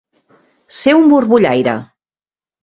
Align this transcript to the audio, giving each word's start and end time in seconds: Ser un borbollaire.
Ser 0.77 0.95
un 1.01 1.05
borbollaire. 1.11 1.77